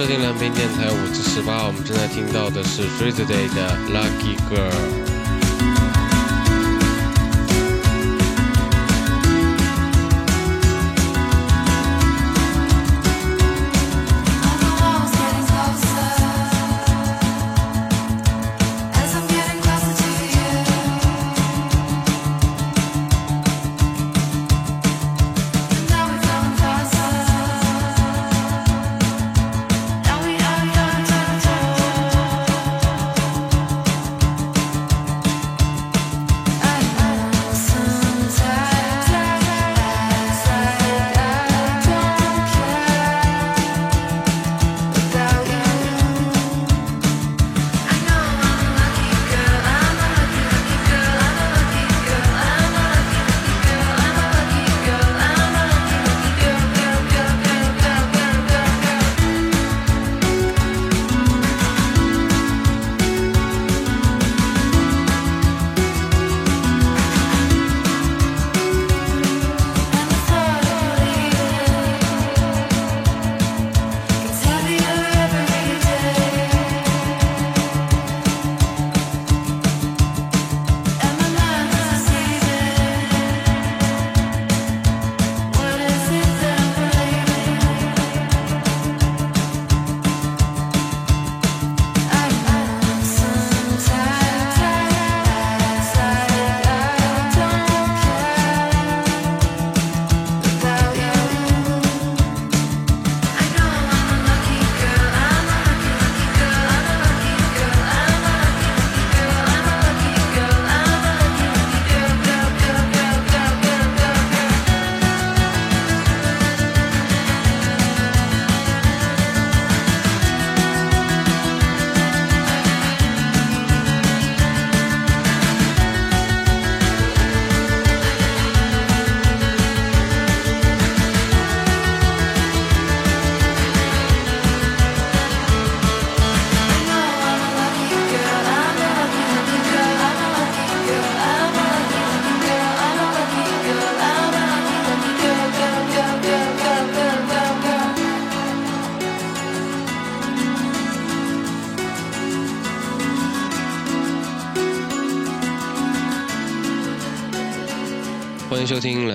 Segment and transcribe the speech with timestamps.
[0.00, 5.09] 收听蓝屏电台，五至十八，我们正在听到的是 Freeze Day 的 Lucky Girl。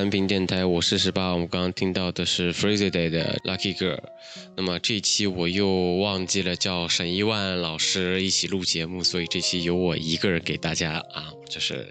[0.06, 1.25] 收听蓝屏电台，我是十八。
[1.46, 4.00] 我刚刚听到的是 Freeze Day 的 Lucky Girl。
[4.58, 11.88] 那么这一期我又忘记了叫沈一万老师一起录节目，所以这期由我一个人给大家啊，就是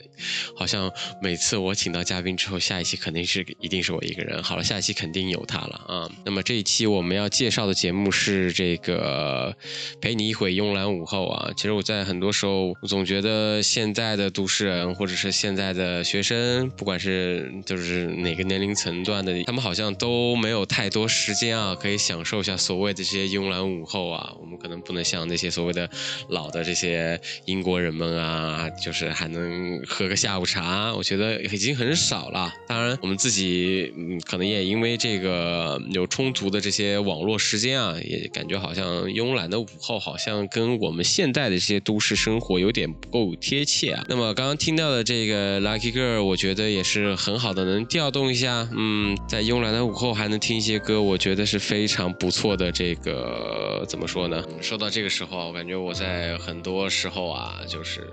[0.56, 0.90] 好像
[1.22, 4.42] 每次我请到嘉宾之后，下一期肯定是一定是我一个人。
[4.42, 6.10] 好了，下一期肯定有他了啊。
[6.24, 9.56] 那么这一期我们要介绍的节目是这个
[10.00, 11.52] 陪你一会慵懒午后啊。
[11.56, 24.32] 其实我在很多时候我总觉得现在的都市人或者是现在的学生，不管是就是哪个年龄层段的，他们好像都没有太多时间啊，可以享受一下所谓的这些慵懒午后啊。
[24.40, 25.88] 我们可能不能像那些所谓的
[26.28, 32.52] 老的这些英国人们啊，就是还能喝个下午茶，我觉得已经很少了。
[32.66, 44.04] 当然，我们自己嗯，可能也因为这个有充足的这些网络时间啊，也感觉好像慵懒的午后好像跟我们现代的这些都市生活有点不够贴切啊。
[44.08, 52.70] 那么刚刚听到的这个 Lucky Girl，我觉得也是很好的，能调动一下，嗯，在慵懒的午后还能听一些歌，我觉得是非常不错的。
[52.70, 54.40] 这个怎么说呢？
[54.62, 58.08] 说到这个时候啊，我感觉我在很多时候啊，就是。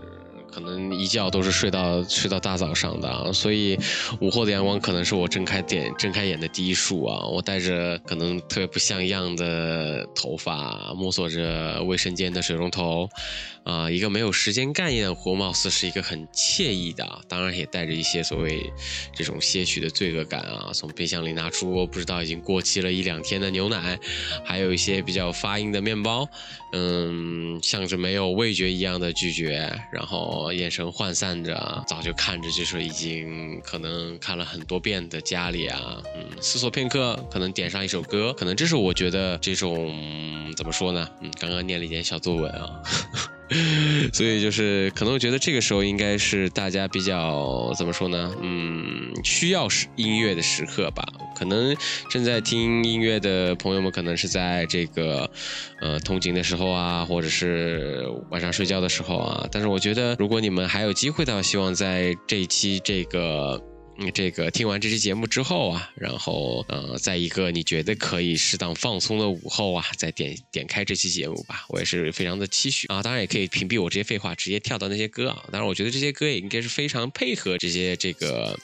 [0.54, 3.80] 可能一觉都是睡到睡到大早上的啊，所以
[4.20, 7.26] 午后的阳光可能是我睁开点睁开眼的第一束啊。
[7.26, 13.08] 我带着可能特别不像样的头发，摸索着卫生间的水龙头，
[13.64, 18.72] 啊，一个没有时间概念的活，貌似是一个很惬意的，当然也带着一些所谓
[19.16, 20.72] 这种些许的罪恶感啊。
[20.74, 24.00] 从冰箱里拿出不知道已经过期了一两天的牛奶，
[24.44, 26.28] 还有一些比较发硬的面包，
[26.74, 30.52] 嗯，像是没有味觉一样的拒绝，然后。
[30.52, 41.09] 眼神涣散着，早就看着就是已经可能看了很多遍的家里啊，嗯，思索片刻，可能点上一首歌，可能这是我觉得这种怎么说呢？
[41.22, 42.82] 嗯，刚刚念了一点小作文啊。
[44.14, 48.34] 所以就是可能我觉得这个时候应该是大家比较怎么说呢？
[48.42, 51.03] 嗯，需要时音乐的时刻吧。
[51.36, 51.76] 可能
[52.09, 55.30] 正在听音乐的朋友们，可能是在这个
[55.80, 59.48] 呃通勤的时候啊，或者是晚上睡觉的时候啊。
[59.52, 63.62] 但是我觉得，如果你们还有机会的话，希望在这一期这个。
[64.14, 73.03] 这个听完这期节目之后啊，然后呃，在一个你觉得可以适当放松的午后啊，再点点开这期节目吧，我也是非常的期许啊。
[73.03, 75.43] 当然也可以屏蔽我这些废话，直接跳到那些歌啊。
[75.52, 78.58] 当然，我觉得这些歌也应该是非常配合这些这个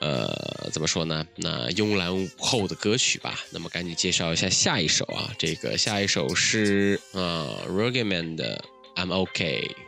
[0.00, 1.26] 呃怎么说呢？
[1.36, 3.40] 那慵懒午后的歌曲吧。
[3.50, 8.64] 那么赶紧介绍一下下一首啊，这个下一首是啊 r o g e m a n 的
[8.94, 9.87] I'm OK。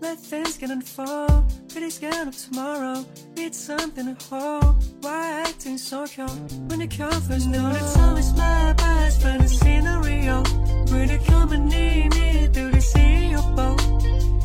[0.00, 1.44] Let things get unfold.
[1.68, 3.04] Pretty scared of tomorrow.
[3.36, 4.76] Need something to hold.
[5.00, 7.70] Why acting so cold when you come the comfort's no?
[7.70, 10.42] It's always my best friend, the scenario.
[10.86, 13.80] Pretty company, me through the sea of boat.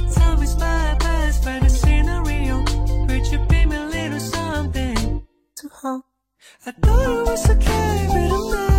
[0.01, 2.63] It's always my best friend, the scenario.
[3.07, 5.23] Could you be my little something
[5.57, 6.01] to hold?
[6.65, 8.72] I thought it was okay, but I'm not.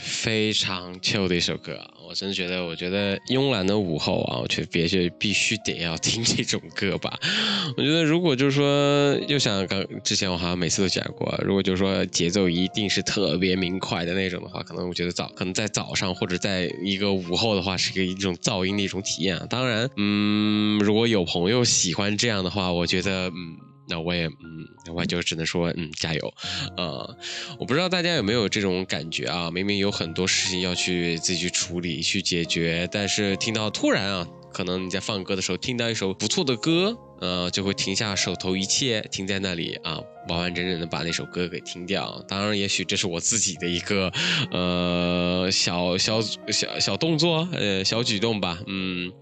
[0.00, 1.78] 非常 chill 的一首歌！
[2.08, 7.18] 我真的觉得，我觉得慵懒的午后啊，我觉得别就必须得要听这种歌吧。
[7.76, 19.38] 我觉得如果就是说，又像刚之前我好像每次都讲过，如果就是说节奏一定是特别明快的那种的话，可能我觉得早可能在早上或者在一个午后的话，是个一种噪音的一种体验。
[19.50, 23.67] 当然，嗯，如果有朋友喜欢这样的话，我觉得嗯。
[23.88, 26.34] 那我也嗯，我就只能说嗯，加油，
[26.76, 27.16] 呃，
[27.58, 29.50] 我不知道大家有没有这种感觉啊？
[29.50, 42.22] 明明有很多事情要去自己去处理、去解决，但是听到突然啊，可能你在放歌的时候听到一首不错的歌，呃，就会停下手头一切，停在那里啊，完完整整的把那首歌给听掉。
[42.28, 44.12] 当然，也许这是我自己的一个
[44.52, 49.12] 呃小小小小动作，呃，小举动吧，嗯。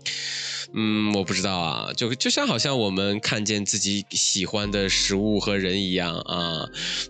[0.75, 6.67] 嗯，我不知道啊，就就像好像我们看见自己喜欢的食物和人一样啊，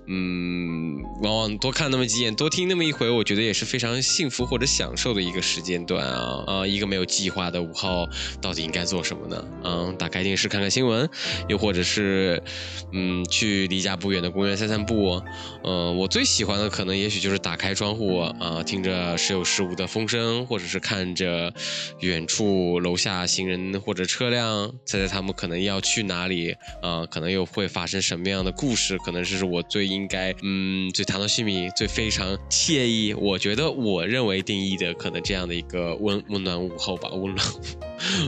[0.07, 8.09] 嗯，往往多看那么几眼，多听那么一回，我觉得也是非常幸福或者享受的一个时间段啊啊，一个没有计划的午后，
[8.41, 9.45] 到底应该做什么呢？
[9.65, 11.09] 嗯，打开电视看看新闻，
[11.49, 12.43] 又或者是
[12.93, 15.23] 嗯，去离家不远的公园散散步。
[15.65, 21.53] 嗯，我最喜欢的可能也许就是打开窗户啊，听着时有时无的风声，或者是看着
[22.01, 27.07] 远处楼下行人或者车辆，猜猜他们可能要去哪里啊？
[27.07, 28.99] 可能又会发生什么样的故事？
[28.99, 37.47] 可能这是我最应该嗯最谈到心里最非常惬意，我觉得我认为定义的可能这样的一个温温暖午后吧，温暖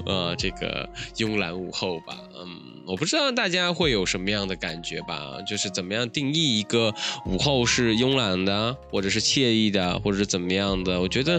[0.06, 2.67] 呃这个慵懒午后吧，嗯。
[2.88, 6.94] 我不知道大家会有什么样的感觉吧，就是怎么样定义一个
[7.26, 10.98] 午后是慵懒的，或者是惬意的，或者是怎么样的？
[10.98, 11.38] 我觉得，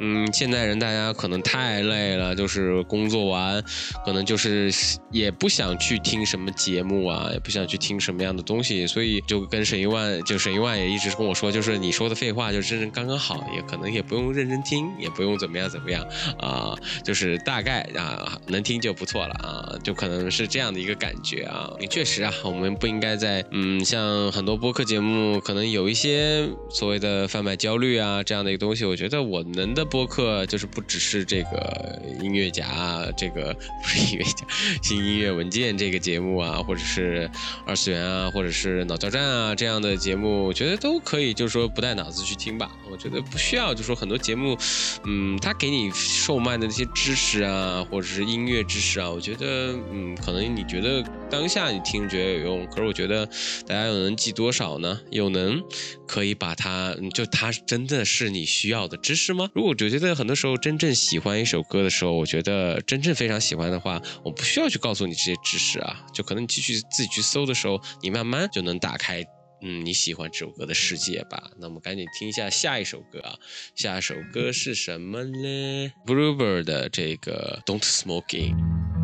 [0.00, 3.62] 嗯，现代人大家可能太累了，就是工作完，
[4.06, 4.72] 可能就是
[5.10, 16.02] 也不想去听什么节目啊，也不想去听什么样的东西，所以就跟沈一万，就沈一万也一直跟我说，就是你说的废话就真正刚刚好，也可能也不用认真听，也不用怎么样怎么样
[16.38, 16.74] 啊，
[17.04, 20.85] 就是大概啊能听就不错了啊，就可能是这样的一。
[20.86, 28.84] 一个感觉啊，也确实啊，我们不应该在嗯，像很多播客节目，可能有一些所谓的贩卖焦虑啊这样的一个东西。
[28.84, 33.52] 我觉得我们的播客就是不只是这个音乐夹，这个
[33.82, 34.46] 不是音乐夹，
[34.80, 37.28] 新音乐文件这个节目啊，或者是
[37.66, 42.70] 二次元啊，或者是脑交战啊这样的节目，我觉得都可以，就是说不带脑子去听吧。
[42.88, 44.56] 我觉得不需要，就说很多节目，
[45.04, 50.75] 嗯，他给你售卖的那些知识啊，或者是音乐知识啊，我觉得嗯，可能你觉。
[50.76, 53.24] 觉得当下你听觉得有用，可是我觉得
[53.66, 55.00] 大家又能记多少呢？
[55.10, 55.62] 又能
[56.06, 59.48] 可以把它，就它真的是你需要的知识吗？
[59.54, 69.24] 如果我觉得很多时候真正喜欢一首歌的时候，我觉得真正非常喜欢的话，我不需要去告诉你这些知识啊，就可能你继续自己去搜的时候，你慢慢就能打开，
[69.62, 71.50] 嗯，你喜欢这首歌的世界吧。
[71.58, 73.34] 那我们赶紧听一下下一首歌啊，
[73.74, 78.95] 下一首歌是什么呢？Bluebird 的这个 Don't Smoking。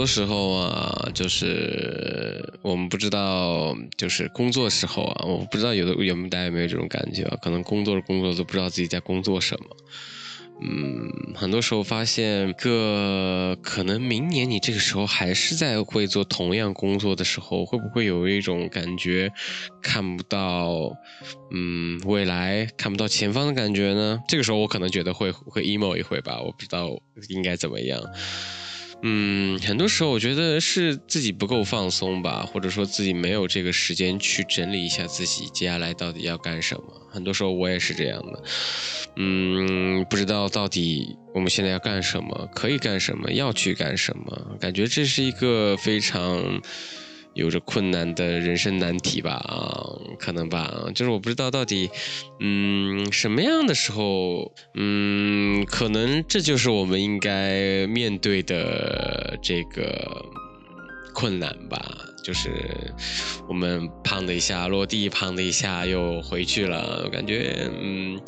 [0.00, 7.36] 多时候啊，就是我们不知道，就是工作时候啊，我不知道有的有没有大家有没有这种感觉啊？
[7.42, 9.76] 可能工作着工作都不知道自己在工作什么。
[10.62, 19.30] 嗯，很多时候发现个可能明年你这个时候还是在会做同样工作的时候，会不会有一种感觉
[19.82, 20.96] 看不到，
[21.52, 24.18] 嗯，未来看不到前方的感觉呢？
[24.26, 26.88] 这个时候我可能觉得会会 emo 一回吧，我不知道
[27.28, 28.00] 应该怎么样。
[29.02, 36.82] 嗯，很多时候我觉得是自己不够放松吧，或者说自己没有这个时间去整理一下自己接下来到底要干什么。
[37.10, 38.42] 很多时候我也是这样的，
[39.16, 46.60] 嗯，不知道到底我们现在要干什么，可以干什么，要去干什么，感觉这是一个非常
[47.34, 49.86] 有着困难的人生难题吧，啊，
[50.18, 51.90] 可能吧，就是我不知道到底，
[52.40, 60.24] 嗯，什么样的时候，嗯，可能这就是我们应该面对的这个
[61.14, 61.80] 困难吧。
[62.22, 62.50] 就是
[63.48, 68.20] 我们砰的一下落地，砰的一下又回去了，感觉嗯，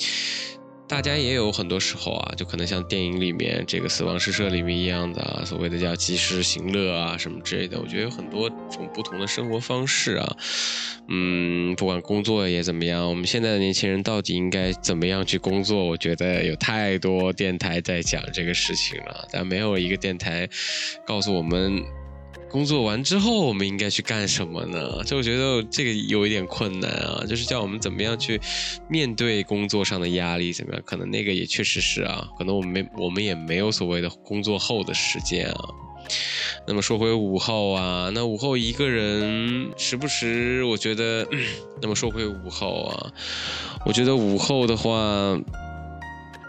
[0.92, 7.80] 大家也有很多时候啊，就可能像电影里面这个《死亡诗社》里面一样的啊，所谓的叫及时行乐啊什么之类的。
[7.80, 10.36] 我觉得有很多种不同的生活方式啊，
[11.08, 15.82] 嗯，不管工作也怎么样，我们现在的年轻人到底应该怎么样去工作？
[15.82, 20.46] 我觉得有太多电台在讲这个事情了，但没有一个电台
[21.06, 21.82] 告诉我们。
[22.52, 25.02] 工作完之后，我们应该去干什么呢？
[25.04, 28.38] 就我觉得这个有一点困难啊，就是叫我们怎么样去
[28.88, 30.82] 面对工作上的压力，怎么样？
[30.84, 35.60] 可能那个也确实是啊，可能我们没我们也没有所谓的工作后的时间啊。
[36.66, 41.26] 那么说回午后啊，那午后一个人时不时，我觉得，
[41.80, 43.12] 那么说回午后啊，
[43.86, 44.90] 我觉得午后的话，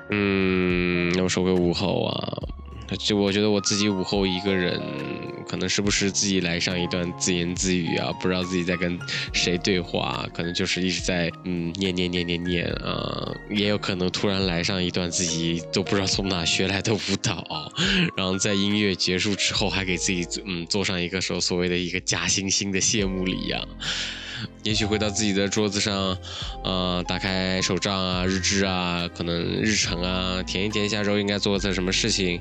[0.09, 2.37] 嗯，那么说回午后啊。
[2.99, 4.79] 就我觉得我自己午后一个人，
[5.47, 8.99] 可能时不时自己来上一段自言自语啊，不知道自己在跟
[9.33, 17.71] 谁对话，可能就是一直在嗯念念念念念啊，也有可能突然来上一段自己都不知道从哪学来的舞蹈，
[18.15, 23.65] 然后在音乐结束之后还给自己嗯做上一个说所谓的一个假惺惺的谢幕礼呀。
[24.63, 26.17] 也许回到自己的桌子上，
[26.63, 32.39] 呃，打开手账啊、日志啊，可能日程啊，填一填下周应该做的什么事情，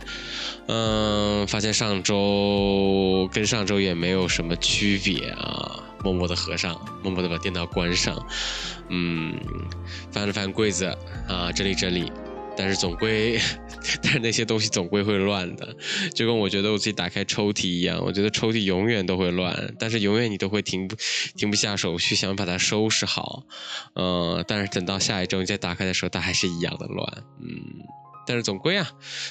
[0.69, 8.25] 嗯，发现上周跟上周也没有什么区别啊，默默的合上，默默的把电脑关上，
[8.89, 9.35] 嗯，
[10.11, 10.87] 翻了翻柜子
[11.29, 12.13] 啊，整理整理。
[12.57, 13.41] 但是总归，
[14.03, 15.77] 但是那些东西总归会乱的，
[16.15, 20.97] 就跟我觉得我自己打开抽屉一样，我觉得抽屉永远都会乱，但是永远你都会停不
[21.37, 23.45] 停不下手去想把它收拾好，
[23.95, 27.83] 嗯，但是等到下一周你再打开的时候，它还是一样的乱，嗯，
[28.27, 28.89] 但是总归啊，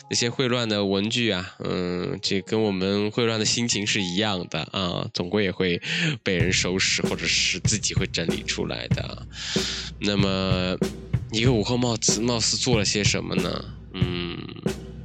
[0.10, 4.60] 那些会乱的文具啊，嗯，这跟我们会乱的心情是一样的。
[4.72, 5.82] 啊，总归也会
[6.24, 9.26] 被人收拾，或者是自己会整理出来的，
[10.00, 10.78] 那么。
[11.32, 13.64] 一个午后，貌似貌似做了些什么呢？
[13.94, 14.38] 嗯，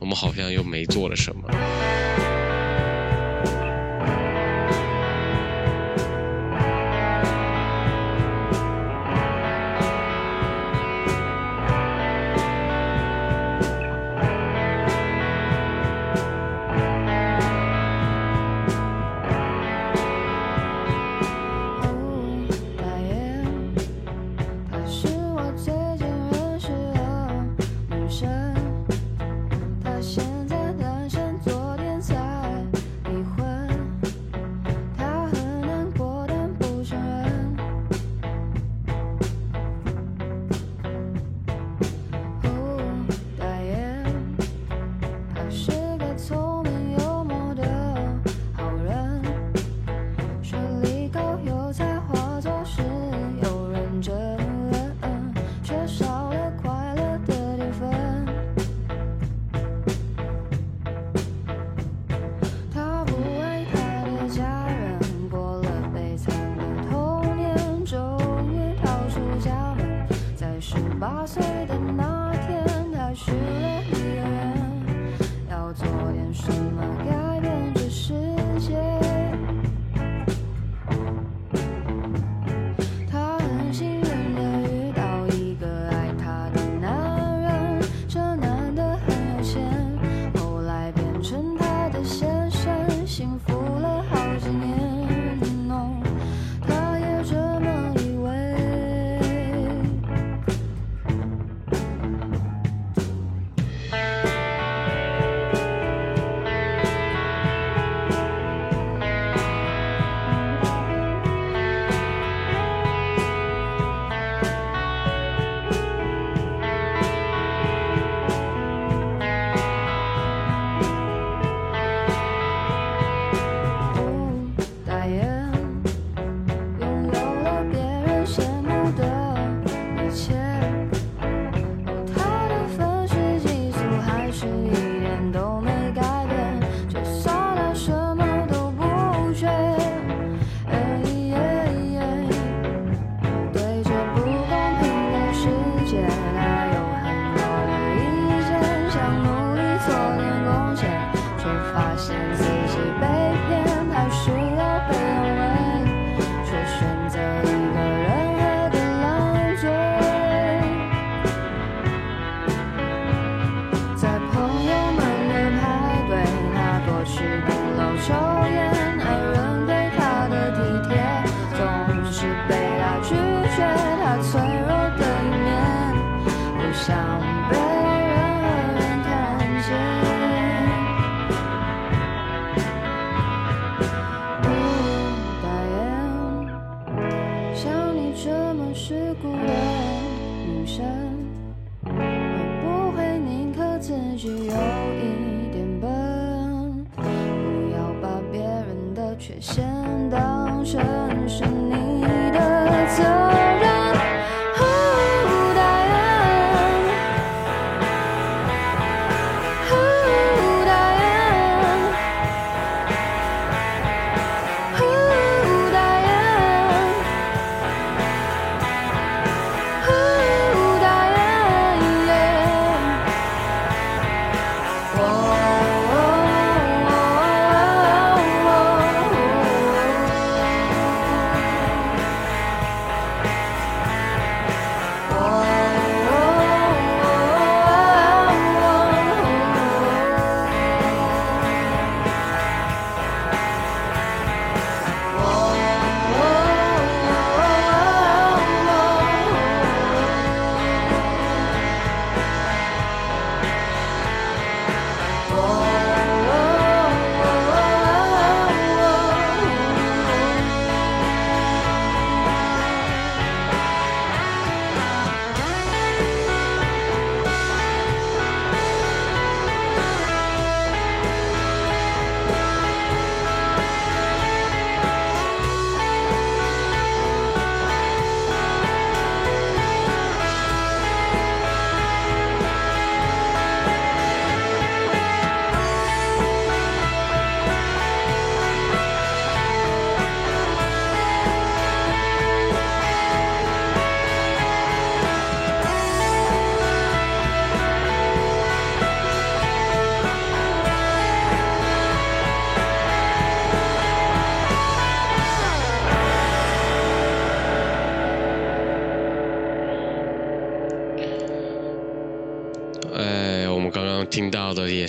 [0.01, 1.49] 我们好像又没做了什么。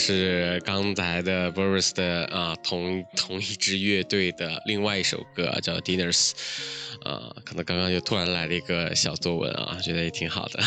[0.07, 6.31] 是刚才的 Boris 的啊同同一支乐队的另外一首歌、啊，叫 Dinners，
[7.03, 10.63] 啊，可能刚刚又突然来了一个小作文啊，觉得也挺好的。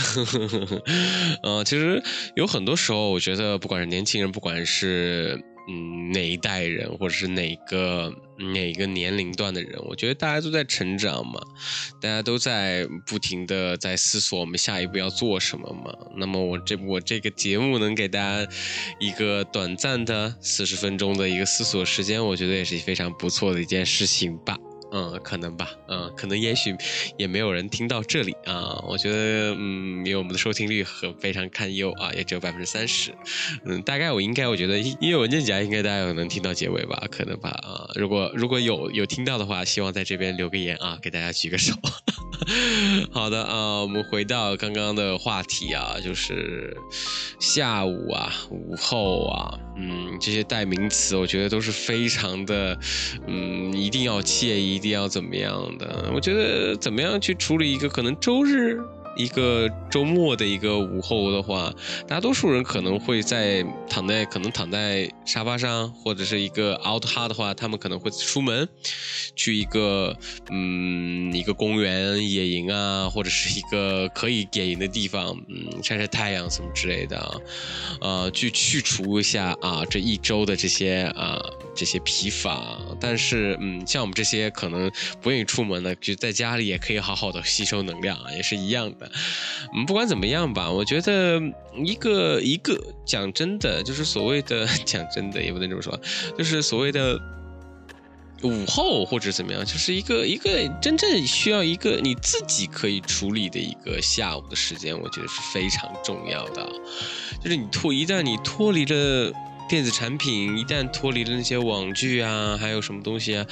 [1.42, 2.02] 呃，其实
[2.36, 8.12] 有很多时候，我觉得不管是年轻人，不管是嗯哪一代人，或者是哪个
[8.54, 11.40] 哪个年龄段的人，我觉得大家都在成长嘛，
[12.00, 15.94] 大家都在不停的在思索我们下一步要做什么嘛。
[16.16, 18.52] 那么我这我这个节目能给大家
[18.98, 24.56] 一个短暂的四十分钟的一个思索时间，我觉得也是非常不错的一件事情吧。
[24.92, 26.74] 嗯，可能吧，嗯，可能也许
[27.16, 28.82] 也没有人听到这里啊。
[28.86, 33.14] 我觉得，嗯，因为我们的收听率很非常堪忧啊，也只有百分之三十。
[33.64, 37.88] 嗯，大概我应该，我觉得音乐文件夹应该大家有能听到结尾吧，可能吧啊。
[37.94, 41.74] 如果如果有有听到的话，希望在这边留个言啊，给大家举个手。
[43.12, 46.76] 好的啊，我们回到刚刚的话题啊，就是
[47.38, 52.78] 下午啊、午后啊，嗯，这些代名词，我觉得都是非常的，
[53.26, 56.10] 嗯，一定要介意，一定要怎么样的？
[56.14, 58.78] 我觉得怎么样去处理一个可能周日。
[59.16, 61.74] 一个周末的一个午后的话，
[62.06, 68.68] 大多数人可能会在躺在可能躺在沙发上，或者是一个 out hard 的话，他们可能会出门
[69.34, 70.16] 去一个
[70.50, 77.40] 嗯一个公园野营啊，或者是一个可以野营的地方，嗯晒晒太阳什么之类的啊，
[78.00, 81.38] 呃去去除一下啊这一周的这些啊
[81.80, 82.76] 这些疲乏。
[83.00, 89.10] 但是嗯像我们这些可能不愿意出门的，就在家里也可以好好的吸收能量啊，也是一样的。
[89.74, 91.40] 嗯，不管怎么样吧，我觉得
[91.82, 95.98] 一个一个讲真的，就是所谓的 讲真的，也不能这么说，
[96.36, 97.18] 就是所谓的
[98.42, 106.70] 午后或者怎么样，就是一个一个真正需要一个你自己可以处理的一个下午的时间，我觉得是非常重要的。
[107.42, 109.32] 就是你脱一旦你脱离了。
[109.70, 113.46] 电子产品一旦脱离了那些网剧啊，还有什么东西啊，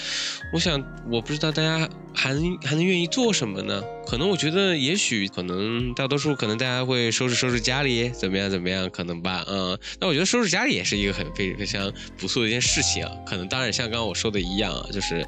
[0.52, 3.80] 我想我不知道大家还能还能愿意做什么呢？
[4.04, 13.12] 可能我觉得也许可能大多数可能大家会收拾收拾家里怎么样怎么样可能吧，嗯，那我觉得收拾家里也是一个很非非常不错的一件事情啊。
[13.24, 15.24] 可能当然像刚刚我说的一样啊，就是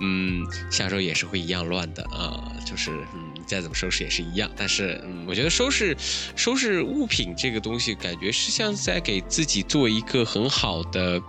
[0.00, 4.50] 嗯下周也是会一样乱的啊，就是嗯再怎么收拾也是一样。
[4.54, 5.96] 但是嗯，我觉得收拾
[6.36, 11.20] 收拾物品这个东西，感觉是像在给自己做一个很好的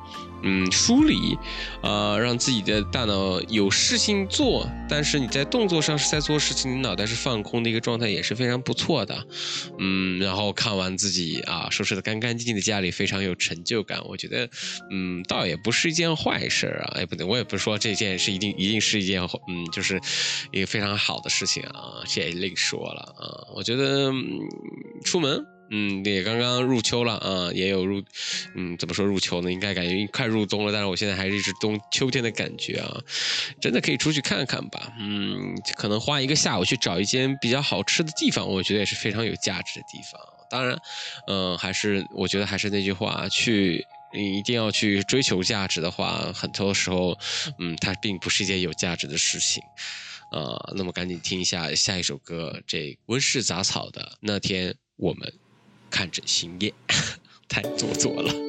[0.44, 1.38] 嗯梳理，
[1.82, 9.28] 呃，让自己的大脑有事情做，但是你在动作上是在做事情，你脑袋是放空的一个状态，也是非常不错的。
[9.78, 14.00] 嗯，然后看完自己啊收拾的干干净净的家里，非常有成就感。
[14.06, 14.50] 我觉得，
[14.92, 16.94] 嗯，倒也不是一件坏事啊。
[16.96, 20.00] 哎，不对，我也不是说这件事一定一定是一件嗯，就是
[20.52, 22.04] 一个非常好的事情啊。
[22.08, 23.48] 这也另说了啊。
[23.56, 24.24] 我觉得、嗯
[25.04, 25.46] 出门。
[25.72, 28.04] 嗯，也刚刚入秋了啊，也有入，
[28.56, 29.52] 嗯，怎么说入秋呢？
[29.52, 33.02] 应该感觉快入冬了，但是我现在还是一直冬秋天的感觉啊，
[33.62, 34.92] 真的可以出去看看吧。
[35.00, 40.22] 嗯，可能花一个下午去找一间比较好吃的地方，我觉得也是非常有价值的地方。
[40.50, 40.78] 当然，
[41.28, 47.16] 嗯、还是我觉得还是那句话，去你一定要去追求价值的话，很多时候，
[47.60, 49.62] 嗯，它并不是一件有价值的事情。
[50.32, 55.34] 啊、那么赶紧听一下下一首歌，这温室杂草的那天我们
[55.90, 56.74] 看着星夜，
[57.48, 58.49] 太做作了。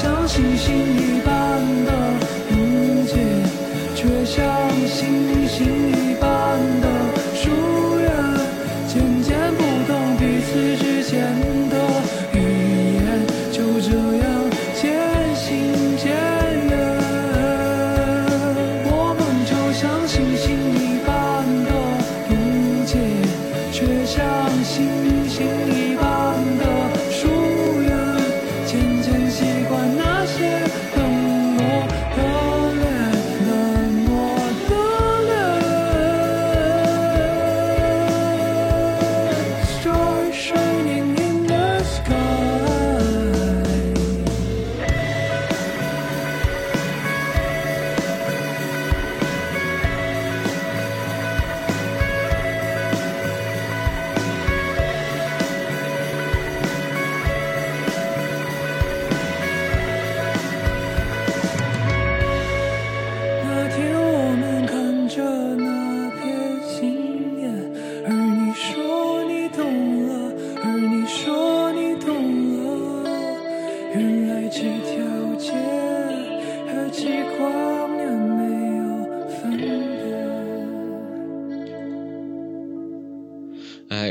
[0.00, 1.92] 像星星一般的
[2.50, 3.16] 凝结，
[3.96, 6.37] 却像星星一般。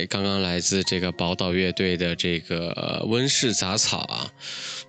[0.05, 4.31] 刚刚来自这个宝岛乐队的这个温室杂草啊，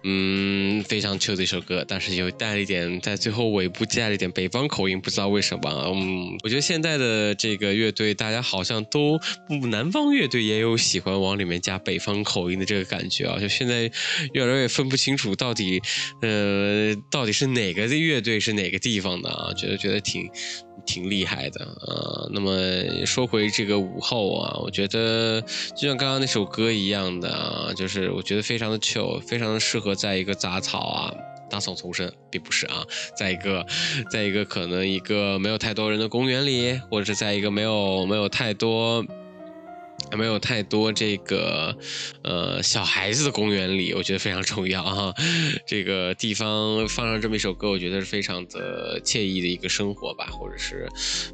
[0.04, 5.70] 嗯，非常 chill 的一首歌，但是有带了一点在最后尾部加了一点北方口音，不知道为什么。
[5.94, 9.18] 嗯，我觉得现在的这个乐队，大家好像都
[9.48, 13.90] 嗯南方乐队也有喜欢往里面加北方口音的这个感觉啊，就现在
[14.34, 15.80] 越来越分不清楚到底
[16.22, 20.28] 呃到底是哪个的乐队是哪个地方的啊，觉得觉得挺
[20.84, 22.28] 挺厉害的啊。
[22.30, 22.56] 那么
[23.06, 25.40] 说回这个午后啊，我觉得
[25.76, 31.14] 就像刚刚那首歌一样的啊，就是我觉得非常的 chill，非常的适合在一个杂草啊。
[31.50, 32.84] 杂草丛生，并不是啊，
[33.16, 33.64] 在一个，
[34.10, 39.02] 在一个可能一个没有太多人的公园里，或者是在一个没有没有太多。
[40.10, 41.76] 还没有太多这个
[42.22, 45.14] 呃小孩子的公园里，我觉得非常重要啊。
[45.66, 50.88] 这个地方放上这么一首歌，我觉得是非常的惬意的一个生活吧，或者是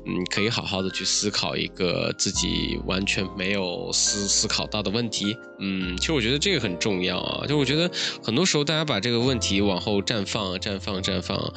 [0.07, 5.37] 嗯可以好好的去思考一个自己完全没有思思考到的问题。
[5.61, 7.47] 嗯，其实我觉得这个很重要啊。
[7.47, 7.91] 就我觉得
[8.23, 11.53] 很多时候大家把这个问题往后绽放、绽放、绽放，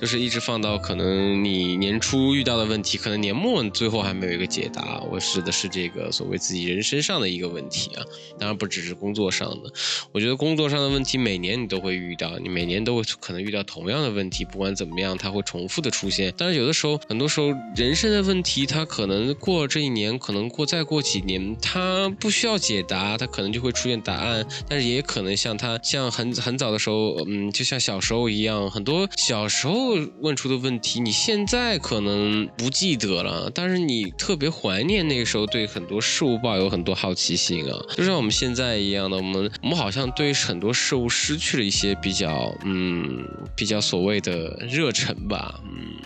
[0.00, 5.00] 就是一直放到可能你年初遇到的问题，可能年末最后还没有一个解答。
[5.10, 8.04] 我指的是这个所谓自己人身上的一个问题啊，
[8.38, 9.72] 当然不只是工作上的。
[10.12, 16.32] 我觉得工作上的问题每年你都会遇到，你每年都会可能遇到同样的问题，不管怎么样，它会重复的出现。
[16.36, 24.46] 但是有的时候，很多时候人生的问题，它可能过这一年，可能过再过几年，它不需要解答，它可能就会出现答案。
[24.68, 43.26] 但是也可能像他像很很早的时候，嗯，就像小时候一样，很多小时候问出的问题，你现在可能不记得了，但是你特别怀念那个时候对很多事物抱有很多好奇心啊，就像我们现在一样的，我们我们好像对很多事物失去了一些比较嗯
[43.56, 45.96] 比较所谓的热忱吧，嗯。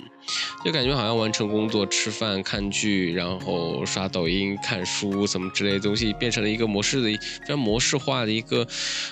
[0.65, 7.09] 就感觉好像完成工作、吃饭、看剧，然后刷抖音、看书什么之类的东西，变成了一个模式的、
[7.41, 8.67] 非常模式化的一个，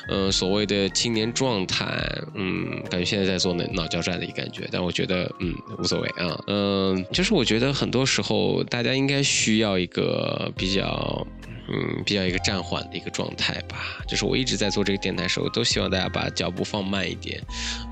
[0.08, 1.86] 呃，所谓的青年状态。
[2.34, 6.38] 嗯，感觉现在在做脑脑交战的一个感觉，但我觉得，嗯，无所谓啊。
[6.46, 11.26] 嗯，就是我觉得很多时候大家应该需要一个比较。
[11.66, 13.78] 嗯，比较一个暂缓的一个状态吧。
[14.06, 17.42] 就是我一直在做这个电台的时候，都希望大家把脚步放慢一点，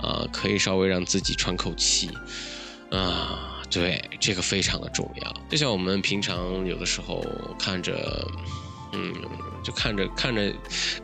[0.03, 2.11] 啊、可以稍微让自己喘口气。
[2.93, 5.35] 啊，对，这个非常的重要。
[5.49, 7.25] 就像我们平常有的时候
[7.59, 8.27] 看着，
[8.93, 9.15] 嗯，
[9.65, 10.53] 就看着看着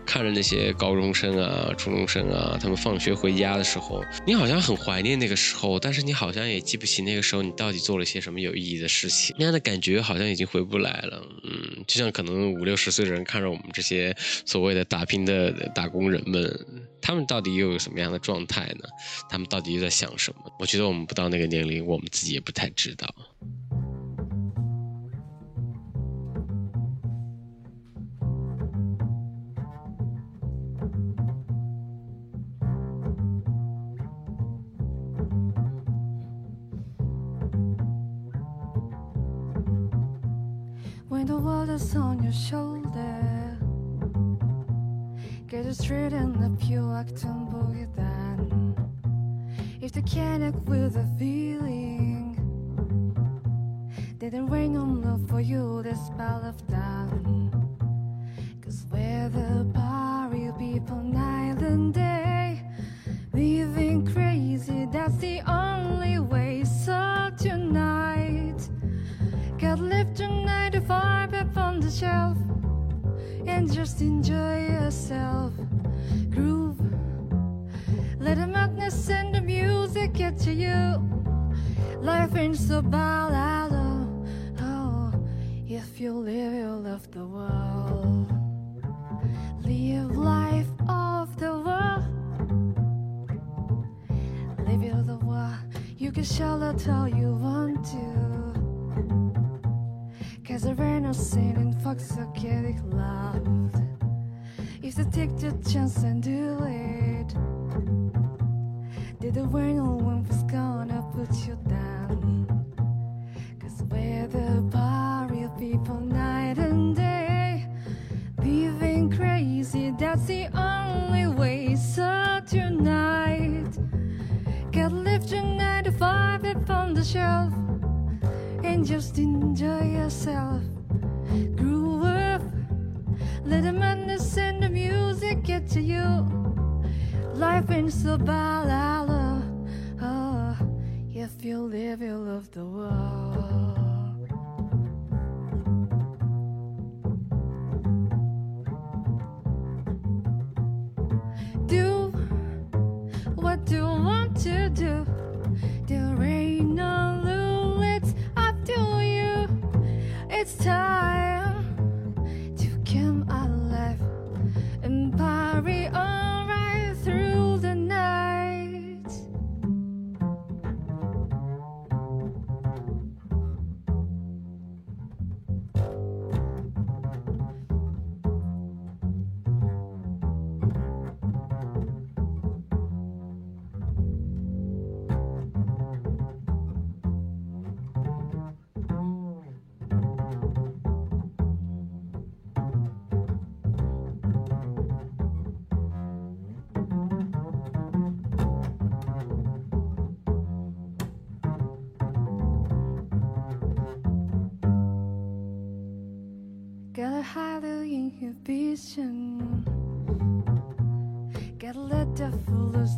[0.05, 11.23] 看着那些高中生啊、初中生啊，他们放学回家的时候，你好像很怀念那个时候，但是你好像也记不起那个时候你到底做了些什么有意义的事情，那样的感觉好像已经回不来了。
[11.45, 14.15] 嗯，就像可能五六十岁的人看着我们这些
[14.45, 16.67] 所谓的打拼的打工人们，
[17.01, 18.89] 他们到底又有什么样的状态呢？
[19.31, 20.53] 他们到底又在想什么？
[20.59, 23.09] 我觉得我们不到那个年龄，我们自己也不太知道。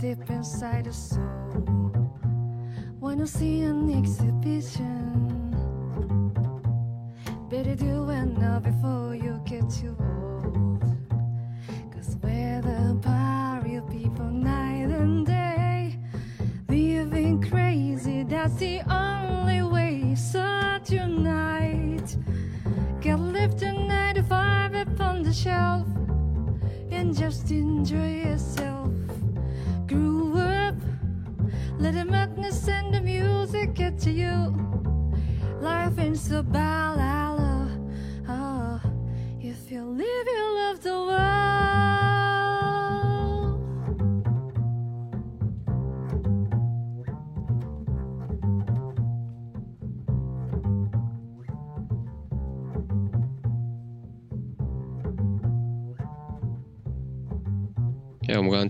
[0.00, 1.20] Deep inside the soul.
[3.00, 5.50] Wanna see an exhibition.
[7.50, 10.19] Better do it now before you get too old.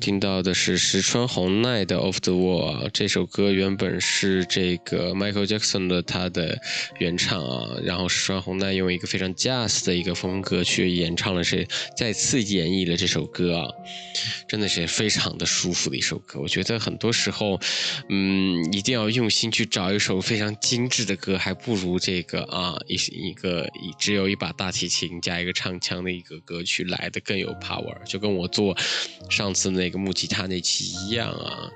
[0.01, 6.59] 听到的是石川红奈的《Of the Wall》这首歌，原本是这个 Michael Jackson 的他的
[6.99, 13.69] 原唱啊，然后石川红奈用一个非常 jazz 的一个风格去演唱了这，再次演绎了这首歌啊，
[14.49, 16.41] 真的是非常的舒服的一首歌。
[16.41, 17.61] 我觉得很多时候，
[18.09, 28.75] 嗯，一定要用心去找一首非常精致的歌，还不如这个啊一一个一只有一把大提琴加一个唱腔的一个歌曲来的更有 power，就跟我做
[29.29, 31.69] 上次那一个木吉他那期一样啊。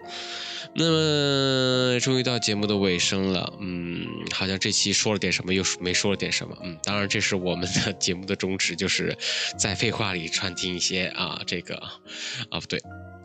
[0.77, 9.17] 那么，终于到节目的尾声了，嗯，好像这期说了点什么，又没说了点什么，嗯，当然这是我们的 节目的宗旨，就是
[9.57, 12.81] 在废话里穿听一些啊，这个啊不对，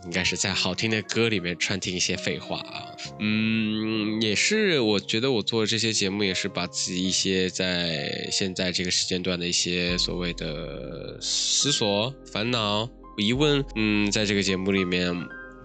[0.06, 2.86] 应该是在好听的歌里面穿听一些废话啊，
[3.20, 12.88] 嗯，也是，我觉得我做这些节目也是把自己一些在现在这个时间段的一些所谓的思索、烦恼、
[13.20, 15.14] 疑问，嗯，在这个节目里面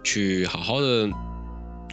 [0.03, 1.09] 去好好的。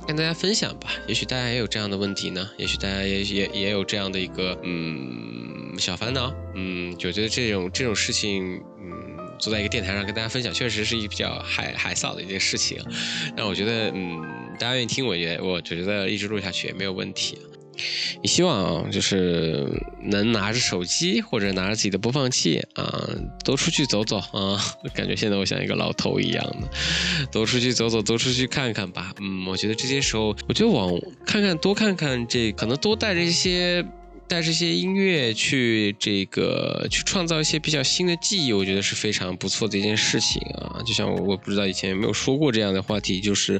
[0.07, 8.91] 跟大家分享吧，也许大家也有这样的问题呢，也许大家也也也有这样的一个嗯小烦恼，嗯，就觉得这种这种事情，嗯，
[9.37, 12.79] 坐在一个电台上跟大家分享，确实是一比较害害臊的一件事情。
[13.37, 14.19] 但我觉得，嗯，
[14.57, 17.37] 大家愿意听，我觉得我觉得一直录下去也没有问题。
[18.21, 19.67] 也希望，就是
[20.03, 23.09] 能拿着手机或者拿着自己的播放器啊，
[23.43, 24.59] 多出去走走啊。
[24.93, 26.67] 感觉现在我像一个老头一样的，
[27.31, 29.13] 多出去走走，多出去看看吧。
[29.19, 30.91] 嗯，我觉得这些时候，我觉得往
[31.25, 33.85] 看看，多看看这，可能多带着一些
[34.31, 40.79] 带这些音乐去这个去创造一些比较新的记忆，我觉得是非常不错的一件事情啊。
[40.85, 43.59] 就像我我不知道以前有没有说过这样的话题，就是，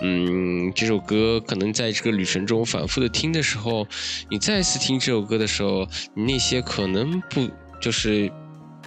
[0.00, 3.84] 嗯，这首歌可能在这个旅程中反复的听的时候，
[4.30, 5.84] 你再次听这首歌的时候，
[6.14, 8.30] 你那些可能不就是。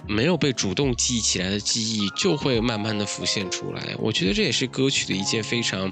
[0.08, 3.94] 没有被主动记忆起来的记忆，就会慢慢的浮现出来。
[3.98, 5.90] 我觉得这也是歌曲的一件非常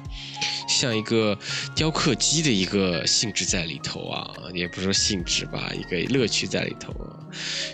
[0.69, 1.39] 像一个
[1.75, 7.17] 雕刻机的一个性质在里头啊，也不是说性质吧，一个乐趣在里头啊。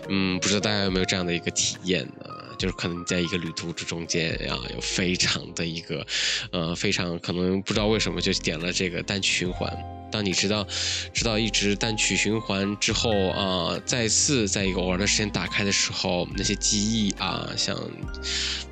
[0.08, 2.30] 嗯，不知道大家有没有这样的一个体验呢？
[2.58, 6.06] 就是可能你在一个旅途之中间啊，有非常的一个，
[6.52, 9.70] 呃，非常可能不知道为什么就点了这个单曲循环。
[10.16, 10.66] 当你知道，
[11.12, 17.78] 知道一直单曲循环之后啊、再次在一个偶尔的时间打开的时候，那些记忆啊，像，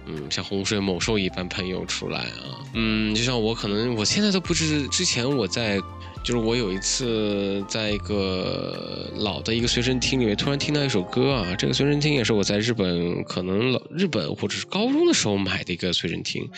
[0.06, 2.64] 嗯，像洪水猛兽一般喷涌出来啊。
[2.72, 5.78] 嗯，就像我可能我现在都不知，之前我在。
[6.24, 16.48] 就是我有一次在一个老的一个随身听里面突然听到一首歌啊，这个随身听也是我在日本可能老日本或者是高中的时候买的一个随身听，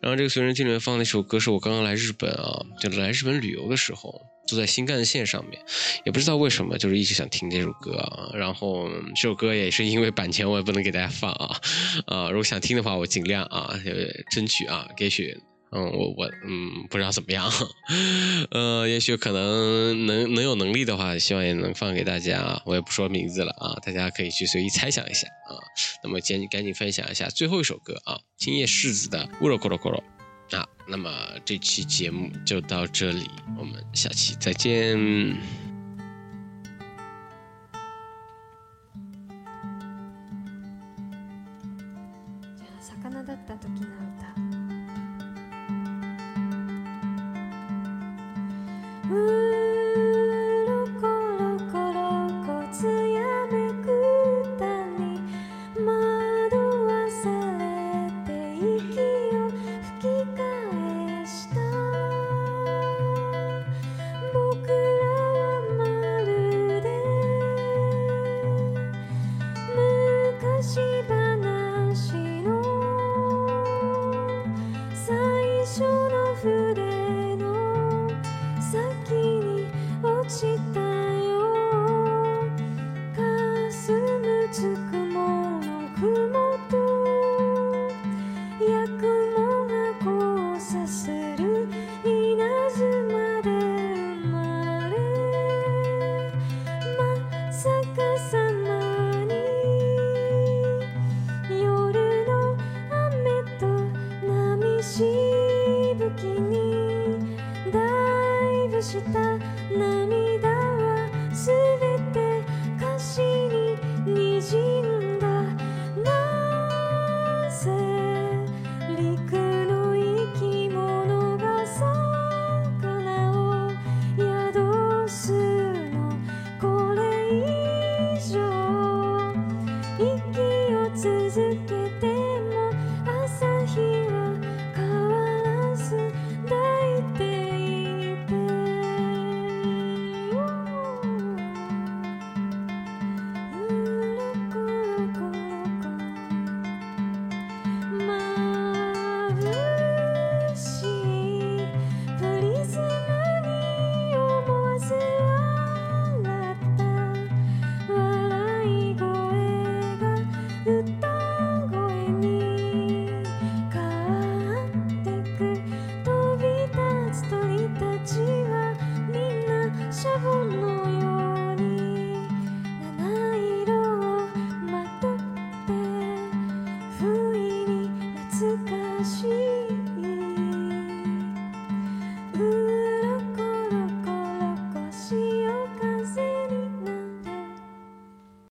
[0.00, 5.60] 然后这个随身听里面放的一首歌是我刚刚来日本啊，就来日本旅游的时候坐在新干线上面，
[6.06, 11.60] 也不知道为什么就是一直想听这首歌啊，然后这首歌也是因为版权我也不能给大家放啊，
[12.06, 13.78] 啊如果想听的话我尽量啊
[14.30, 15.38] 争取啊给许。
[15.74, 17.50] 嗯，我我嗯不知道怎么样，
[18.52, 22.62] 呃，也许可能能能有能力的话，希望也能放给大家啊。
[22.64, 25.58] 我也不说名字了啊，大家可以去随意猜想一下啊。
[26.04, 30.02] 那么赶紧赶紧分享一下最后一首歌啊，青叶世子的《乌罗咕罗咕罗》
[30.56, 30.64] 啊。
[30.86, 31.10] 那么
[31.44, 35.63] 这期节目就到这里，我们下期再见。